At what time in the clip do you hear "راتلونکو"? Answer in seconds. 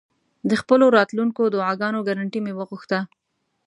0.97-1.41